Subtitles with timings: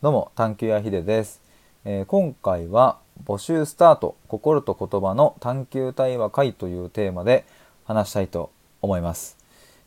[0.00, 1.42] どうも探求やひでです、
[1.84, 7.44] えー今回は募集スタート心と言葉の探求対話会というテーマで
[7.84, 9.36] 話したいと思います。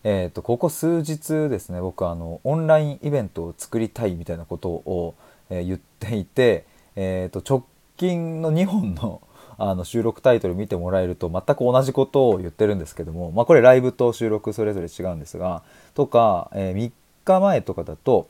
[0.04, 5.16] えっ、とここ数日ですね僕あのオンラインイベントを作りたいみたいなことを、
[5.50, 6.66] えー言っていて
[6.98, 7.64] えっ、と直
[7.96, 9.22] 近の2本の
[9.58, 16.92] あの収録タイトル見てもらえると全く同じことを言ってるんですけども、まあ、これライブと収録それぞれ違うんですがとか、え3
[17.24, 18.28] 日前とかだと、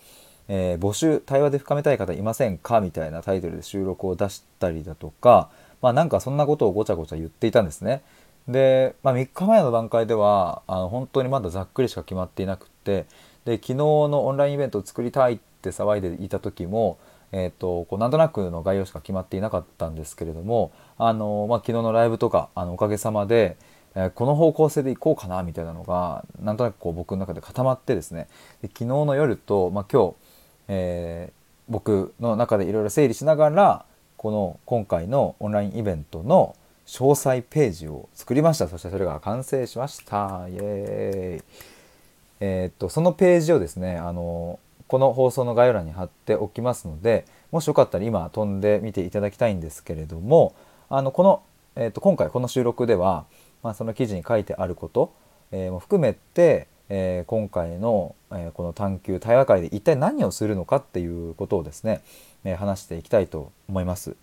[0.53, 2.81] えー募集対話で深めたい方いませんか？
[2.81, 5.49] みたいなタイトルで収録を出したりだとか
[5.81, 8.01] まあなんかそんなことをごちゃごちゃ言っていたんですね。
[8.47, 13.05] で、まあ、3日前の段階ではあの本当にまだざっくりしか決まっていなくって
[13.45, 16.97] で昨日のオンラインイベントを作りたいって騒いでいた時も、
[17.31, 23.57] えー、とこうなんとなくの概要しか決まっていなかったんですけれどもあの、まあ、昨日のライブとかあのおかげさまで、
[23.95, 28.27] えこの方向性でいこうかなみたいなのがなんとなくこう僕の中で固まってですね
[28.61, 30.15] で昨日の夜と、まあ、今日、
[30.73, 33.85] えー僕の中でいろいろ整理しながら
[34.17, 38.67] この今回のオンラインイベントの詳細ページを作りました。
[38.67, 40.47] そしてそれが完成しました。
[40.49, 41.43] イエーイ。
[42.41, 50.53] えーっとそのページをですねあのこの放送の概要欄に貼っておきますのでもしよかったら今飛んでみていただきたいんですけれども
[50.89, 51.43] あのこの、
[51.77, 53.25] えーっと今回この収録では、
[53.63, 55.13] まあ、その記事に書いてあること、
[55.51, 62.01] えも含めて、えー今回の、えーこの探求対話会で一体何をするのかっていうことをですね、
[62.43, 64.17] えー話していきたいと思います。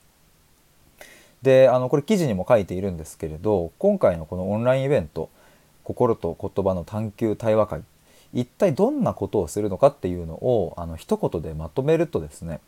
[1.42, 5.30] であのこれ記事にも書いているんですけれど今回のこのオンラインイベント
[5.84, 7.82] 「心と言葉の探求対話会」
[8.34, 12.60] 一体どんなことをするのかっていうのをあの一言でまとめるとですね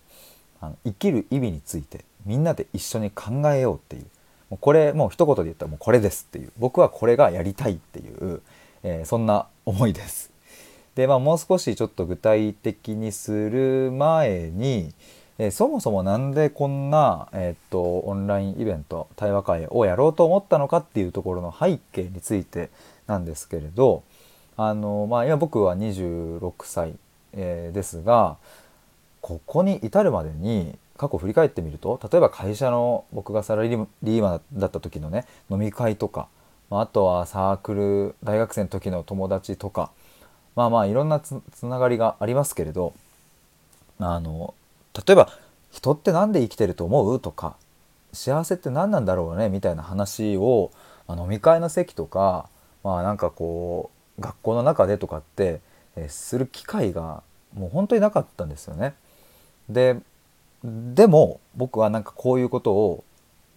[0.62, 4.06] あの生きる意味についてみんなで一緒に考えようっていう
[4.50, 8.42] もうこれもう一言で言ったらもうこれですっていう僕はこれがやりたいっていう、
[8.82, 10.30] えーそんな思いです。
[10.94, 14.92] でまあもう少しちょっと具体的にする前に、
[15.38, 22.70] えーそもそもなんでこんな、えーっとオンラインイベント対話会をやろうと思ったのかっていうところの背景について
[23.06, 24.02] なんですけれど
[24.56, 26.94] あの、まあ、今僕は26歳、
[27.32, 28.36] えーですが
[29.20, 36.28] ここに至るまでに過去振り返ってみると例えば会社の僕がサラリーマンだった時のね飲み会とか、
[36.70, 39.90] まあとはサークル大学生の時の友達とか
[40.56, 42.94] まあまあいろんなつつながりがありますけれど
[43.98, 44.54] あの
[44.94, 45.28] 例えば
[45.70, 47.56] 「人って何で生きてると思う?」とか
[48.12, 50.70] 「幸せって何なんだろうね?」みたいな話を、
[51.06, 52.48] まあ飲み会の席とか
[52.82, 55.60] まあなんかこう学校の中でとかって、
[55.96, 57.22] えーする機会が
[57.54, 58.94] もう本当になかったんですよね。
[59.68, 59.98] で
[60.64, 63.04] でも僕はなんかこういうことを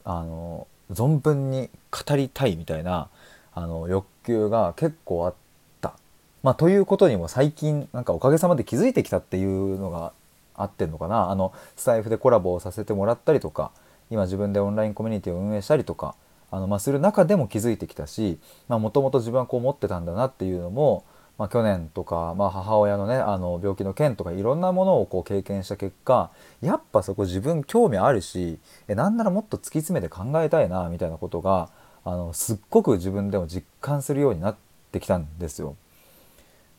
[0.04, 3.10] あの存分に語りたいみたいな
[3.54, 5.34] あの欲求が結構あっ
[5.82, 5.94] た。
[6.42, 10.12] まあ、ということにも最近なんかおかげさまで気づいてきたっていうのが
[10.56, 13.72] あってんのかなあのスタイフでコラボをさせてもらったりとか
[14.10, 16.16] 今自分でオンラインコミュニティを運営したりとか
[16.52, 18.38] あの、まあ、する中でも気づいてきたし
[18.68, 21.04] もともと自分はこう思ってたんだなっていうのも、
[21.38, 26.30] まあ、去年とか、まあ、母親のねあの病気の件とかいろんなものをこう経験した結果
[26.62, 31.70] やっぱそこ自分興味あるしえなんならもっと突き詰めて考えたいなみたいなことが
[32.06, 34.56] あのすっごく自分でも実感するようになっ
[34.92, 35.76] てきたんですよ。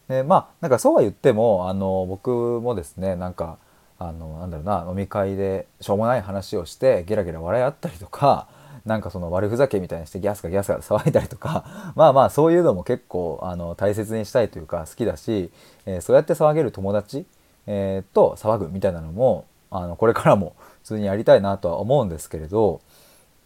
[0.09, 3.59] でまあなんかそうは言ってもあの僕もですねなんか
[3.99, 8.49] あのなんだろうな飲み会でしょうもない話をしてゲラゲラ笑い合ったりとか
[8.85, 11.65] なんかその悪ふざけみたいにしてギャスかギャスか騒いだりとか
[11.97, 15.51] まあまあそういうのも結構あの大切にしたいというか好きだし、
[15.87, 17.27] えーそうやって騒げる友達、
[17.67, 22.81] えーと騒ぐみたいなのもあのこれからも普通にやりたいなとは思うんですけれど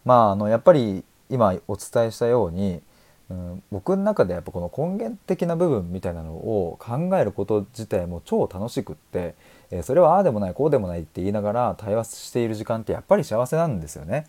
[0.05, 2.81] まああのやっぱり今お伝えしたように
[3.29, 9.35] うん、僕の中でやっぱこの根源的な部分みたいなのを考えること自体も超楽しくって、
[9.69, 14.25] えーそれはああでもないこうでもないって言いながら対話している時間ってやっぱり幸せなんですよね。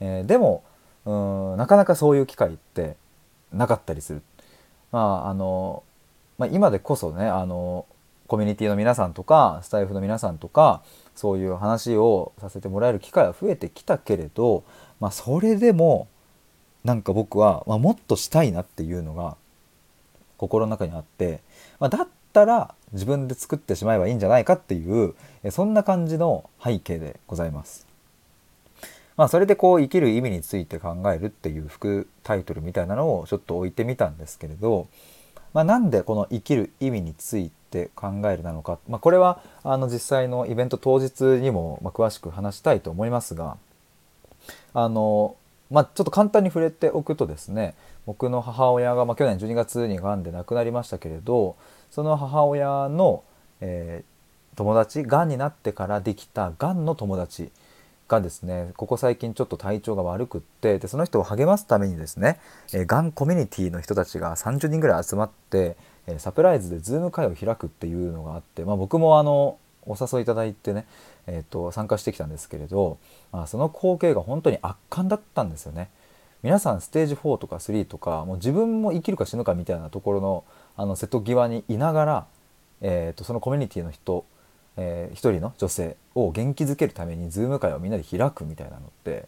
[0.00, 0.64] えーでも
[1.04, 1.12] う
[1.54, 2.96] んなかなかそういう機会って
[3.52, 4.22] なかったりする。
[4.92, 5.82] まああの
[6.38, 7.86] まあ、今でこそねあの
[8.26, 10.82] コミュニティの皆さんとかスタイフの皆さんとか
[11.14, 14.64] そういう話をさせてもらえる機会は増えてきたけれど、
[14.98, 16.08] まあ、それでも
[16.84, 19.36] なんか僕は、まあ、もっとしたいなっていうのが
[20.38, 21.40] 心の中にあって、
[21.78, 25.14] まあ、だったら自分で作ってしまえばいいんじゃないかっていう
[25.50, 27.93] そんな感じの背景でございます。
[29.16, 34.88] まあ、それでこう生きる意味について考えるっていう副タイトルみたいなのをちょっと置いてみたんですけれど、
[35.52, 43.56] まあ、なんでこの生きる意味について考えるなのか、まあ、これはあの実際のイベント当日にも詳しく話したいと思いますが
[44.72, 45.36] あの、
[45.70, 47.74] まあ、ちょっと簡単に触れておくとですね
[48.06, 51.56] 僕の母親が、まあ、去年12月にがんで亡くなりましたけれど
[51.90, 53.22] その母親の、
[53.60, 54.14] えー
[54.54, 57.50] 友達がんになってからできたがんの友達
[58.08, 62.38] がですねここ最近ちょっと体調が悪くってでその人を励ますためにですね
[62.72, 70.86] えがんコミュニティの人たちが30人ぐらい集まってえサプライズでズーム会を開くっていうのがあって、まあ、僕もあのお誘いいただいてね、
[71.26, 72.98] えーと、参加してきたんですけれど、
[73.32, 75.90] まあ、その光景が本当に圧巻だったんですよね。
[76.42, 80.44] 皆さんステージ4とか3とかもう自分も生きるか死ぬかみたいなところの
[80.76, 82.26] あの瀬戸際にいながら、
[82.82, 84.26] えーと、そのコミュニティの人、
[84.76, 89.26] えー、一人の女性を元気づけるためにズーム会をみんなで開くみたいなのって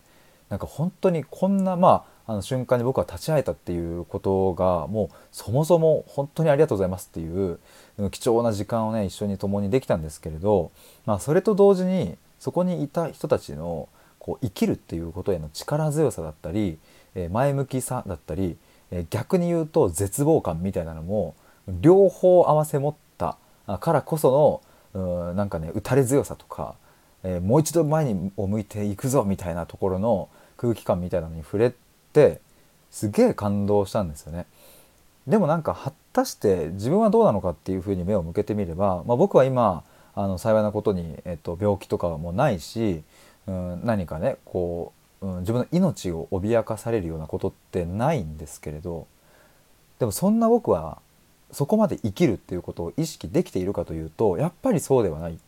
[0.49, 7.59] なんか本当にこんなまああの瞬間に僕は立ち会えたっていうことがもうそもそも本当にありがとうございますっていう
[8.11, 10.73] 貴重な時間をね一緒に共にできたんですけれど、
[11.05, 13.89] まあ、それと同時にそこにいた人たちの
[14.19, 16.79] こう生きるっていうことへの力強さだったり
[17.31, 18.57] 前向きさだったり
[19.11, 21.37] 逆に言うと絶望感みたいなのも
[21.69, 23.39] 両方合わせ持った
[23.79, 24.66] からこその
[24.97, 26.75] うなんかね打たれ強さとか
[27.27, 31.73] えもう一度前にを向いていくぞみたいなところの空気感みたいなのに触れ
[32.13, 32.41] て
[32.91, 34.47] すげえ感動したんですよね。
[35.27, 39.83] でもなんか果たして自分はどうなのかっていうふうに目を向けてみれば、まあ、僕は今
[40.15, 43.03] あの幸いなことに、えっと、病気とかもないし、
[43.49, 49.09] うん、何かねこう、うん、自分の命を脅かされるようなことってないんですけれど
[49.99, 50.99] でもそんな僕は
[51.53, 55.39] そこまで生きるっていうことを意識できているかというとやっぱりそうではない。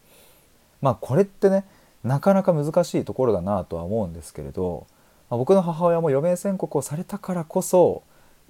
[0.80, 1.64] まあこれってね
[2.04, 4.86] なかなか難しいところだなとは思うんですけれど
[5.30, 8.02] まあ、僕の母親も余命宣告をされたからこそ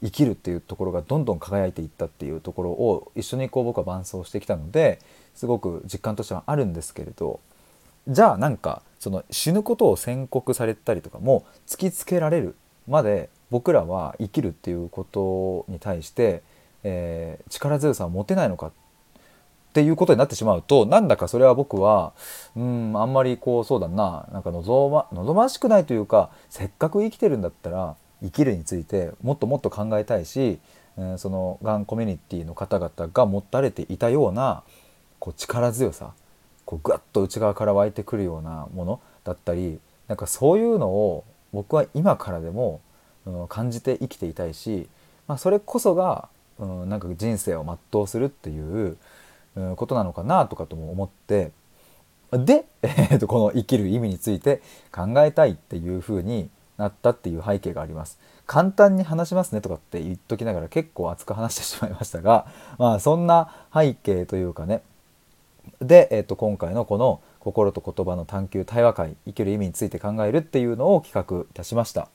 [0.02, 5.00] 生きるっていうところがどんどん輝いていったっていうところを一緒にこう僕は伴走してきたので
[5.34, 7.40] すごく実感としてはあるんですけれど
[8.06, 12.54] じゃあなんかその死ぬことを宣告されたりとかも突きつけられる
[12.86, 16.42] まで僕らは生きるっていうことに対して、
[16.84, 18.72] えー、力強さを持てないのかっ
[19.72, 22.12] ていうことになってしまうとなんだかそれは僕は
[22.56, 30.58] うんあんまりこうそうだななんか望ま望ましくないというかせっかく生きてるんだったら生きるについてもっともっと考えたいし、
[30.96, 34.62] えー、そのがんコミュニティの方々が持たれていたような
[35.18, 36.12] こう力強さ
[36.64, 39.78] こうグッと内側から湧いてくるようなものだったり
[40.08, 42.80] なんかそういうのを僕は今からでも、
[43.26, 44.88] うん、感じて生きていたいし、
[45.26, 46.28] まあ、それこそが、
[46.58, 48.96] うん、なんか人生を全うするっていう
[49.76, 51.52] ことなのかなとかとも思って
[52.32, 54.60] で、 えー、とこの生きる意味について
[54.92, 58.18] 考えたいっていう風になったっていう背景があります。
[58.46, 62.46] 簡単に話しますねとかって言っときながら結構熱く話してしまいましたが、
[62.78, 64.82] まあそんな背景というかね、
[65.80, 72.08] で、えー、と今回のこの心と言葉の探求対話会生きる意味について考えるっていうのを企画いたしました。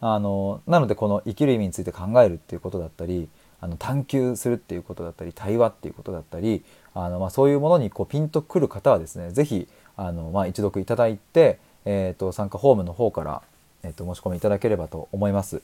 [0.00, 3.28] あのなのでこの生きる意味について考えるっていうことだったり
[3.62, 6.62] あの探求するっていうことだったり対話っていうことだったり
[6.94, 13.42] あの、まあ、そういうものにこうピンとくる方はですね是非、まあ、一読いただいて、えーと、参加フォームの方から、
[13.84, 15.62] えーと、申し込みいただければと思います。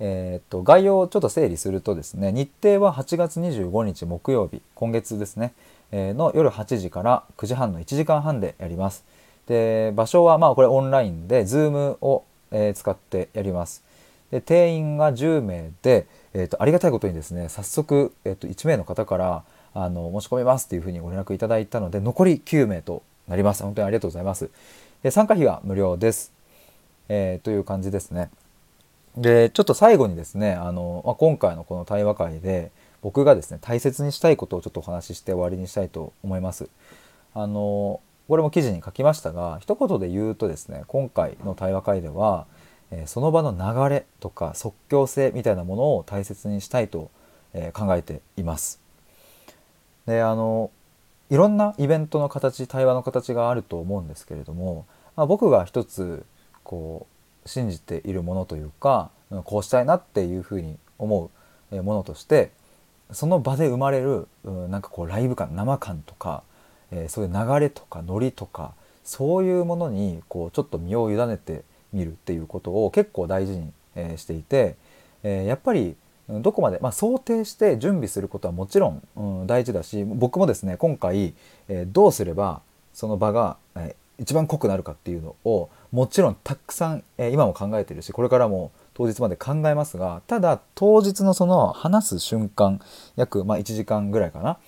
[0.00, 5.52] えーと、と概要をちょっと整理するとですね日程は8月25日木曜日今月ですね、
[5.92, 9.04] えー、の夜8時から9時半の1時間半でやります。
[9.46, 13.84] で場所はまあこれオンラインで Zoom を、えー、使ってやります。
[14.30, 23.62] で定員が10名で、えーと、ありがたいことにですね早速、えーと、1名の方からあの申し込みますっていうふうにご連絡いただいたので残り9名となります。
[23.62, 24.50] 本当にありがとうございます。
[25.02, 26.32] で参加費は無料です、
[27.08, 28.30] えー、という感じですね。
[29.16, 36.68] でちょっと最後にですねあの、まあ、今回のこの対話会で僕がですね大切にしたいことをちょっとお話しして終わりにしたいと思います。
[37.34, 42.46] あのこれも記事に書きましたが一言で言うとですね今回の対話会では
[43.06, 47.10] その場の流れとか即興性みたいなものを大切にしたいと、
[47.72, 48.80] 考えています。
[50.06, 50.72] であの
[51.30, 54.86] いろんなイベントの形対話の形があると思うんですけれども、
[55.16, 56.24] まあ、僕が一つ
[56.64, 57.06] こ
[57.44, 59.10] う信じているものというか
[59.44, 61.30] こうしたいなっていうふうに思
[61.70, 62.50] うものとして
[63.12, 66.42] その場で生まれるなんかこうライブ感生感とか、
[66.90, 68.72] え、そういう流れとかノリとか
[69.04, 71.62] そういうものにこうちょっと身を委ねて
[71.94, 74.74] 見るっていうことを結構大事に、えしていて、
[75.22, 75.94] えやっぱり
[76.28, 81.34] どこまで、まあ、想定して準備することはもちろん、大事だし僕もですね今回、
[81.68, 82.60] えどうすれば
[82.92, 92.80] その場が、え一番濃くなるかっていうのをもちろんたくさん、え今も考えてるしこれからも当日まで考えますがただ当日のその話す瞬間
[93.16, 94.58] 約、まあ、1時間ぐらいかな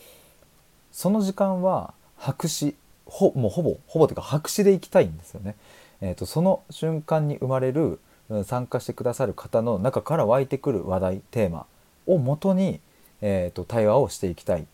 [0.93, 2.75] その時間は白紙
[3.07, 5.55] ほもうほぼほぼというか白紙でいきたいんですよね。
[6.01, 7.99] えーと、その瞬間に生まれる
[8.45, 11.67] 参加してくださる方の中から湧いてくる話題テーマ
[12.07, 12.81] をもとに、
[13.21, 14.67] えーと、対話をしていきたい。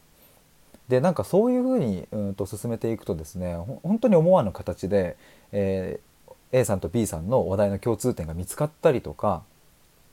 [0.89, 5.17] でなんかそういうふうにうんと進めていくとですね本当に思わぬ形で、
[5.53, 9.43] えー、A さんと B さんの話題の共通点が見つかったりとか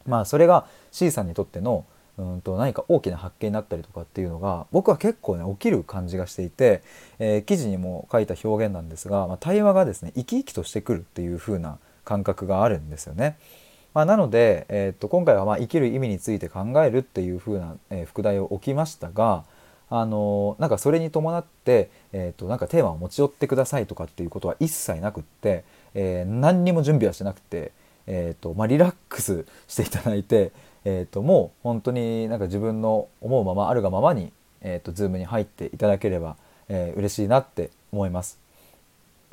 [0.05, 1.85] まあそれが C さんにとっての
[2.19, 6.83] うんと何か大きな発見になったりとかっていうのが僕は結構ね起きる感じがしていて、
[7.17, 13.37] えー、記事にも書いた表現なんですが、まあ、対話がですね生き生きとしてくるっていう風な感覚があるんですよね。
[13.93, 19.45] まあ、なので、えー、と今回はま生きる意味について考えるっていう風な、えー、副題を置きましたが、
[19.89, 25.63] あのー、なんかそれに伴って、えー、となんかテーマを持ち寄ってくださいとかっていうことは一切なくって、
[25.95, 27.71] えー、何にも準備はしてなくて、
[28.05, 30.51] えーとまあ、リラックスしていただいて、
[30.85, 34.31] えー、ともう本当になんか自分の思うままあるがままに、
[34.61, 38.39] えー、と Zoom に入っていただければ、えー、嬉しいなって思います。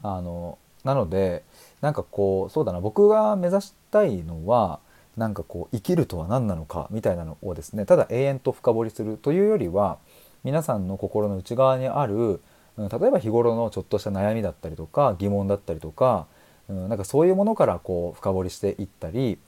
[0.03, 1.43] あのなので
[1.81, 4.81] なんかこうそうだな僕が目指したいのは
[5.17, 9.99] なんかこう生きるとは何なのかみたいなのをですねただ永遠と深掘りするというよりは
[10.45, 12.41] 皆さんの心の内側にある
[12.79, 16.26] 例えば日頃のちょっとした悩みだったりとか疑問だったりとか、
[16.69, 19.38] うん、なんかそういうものからこう深掘りしていったり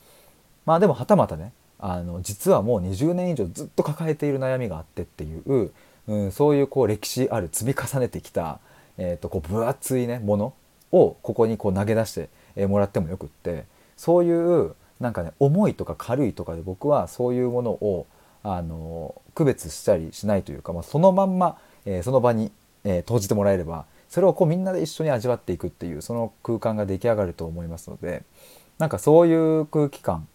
[0.64, 5.70] まあでもはたまたねあの実はもう20年以上ずっと抱えている悩みがあってっていう、
[6.08, 8.58] うん、そういうこう歴史ある積み重ねてきた、
[8.97, 10.54] えー、とこう分厚いねもの
[10.90, 12.12] をここにこう投げ出し
[12.56, 13.64] てもらってもよくって
[13.97, 18.06] そういうなんかね重いとか軽いとかで僕はそういうものを
[18.42, 22.50] あの区別したりしないというか、まあ、そのまんま、えー、その場に、
[22.85, 28.23] えー、投じてもらえればそれをこうみんなで一緒に味わっていくっていうその空間が出来上がると思いますので
[28.78, 30.26] なんかそういう空気感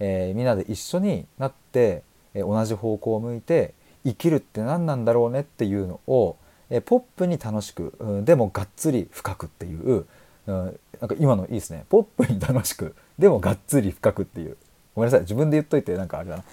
[0.00, 2.02] えー、みんなで一緒になって、
[2.34, 6.36] えー、同じ方向を向いて生きるって何なんだろうねっていうのを、
[6.70, 10.06] えー、ポップに楽しく、うん、でもがっつり深くっていう、
[10.46, 11.84] うん、なんか今のいいですね。
[11.88, 14.56] ポップに楽しくでもがっつり深くっていう。
[14.94, 15.20] ごめんなさい。
[15.20, 16.44] 自分で言っといてなんかあれだな。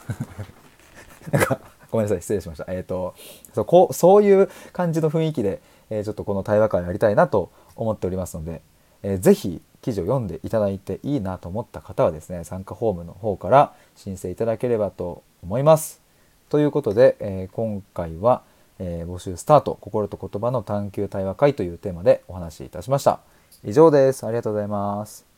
[1.31, 2.21] なんかごめんなさい。
[2.21, 2.65] 失礼しました。
[2.71, 3.15] えっ、ー、と
[3.53, 8.61] そうこうそういう感じの雰囲気で、えー、ちょっとこの対話会やりたいなと思っておりますので、
[9.03, 16.01] えー、ぜひ記事を読んでいただいていいなと思った方はですね参加フォームの方から申請いただければと思います。
[16.50, 18.41] ということで、えー、今回は、
[18.79, 23.19] えー、募集スタート心と言葉の探求対話会というテーマでお話しいたしました。
[23.63, 24.25] 以上です。
[24.25, 25.37] ありがとうございます。